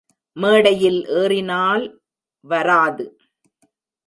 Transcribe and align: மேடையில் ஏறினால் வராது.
மேடையில் 0.37 1.07
ஏறினால் 1.07 1.83
வராது. 2.45 3.05